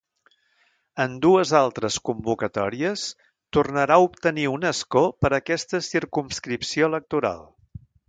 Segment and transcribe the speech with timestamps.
[1.03, 3.05] En dues altres convocatòries
[3.59, 7.51] tornarà a obtenir un escó per aquesta circumscripció electoral.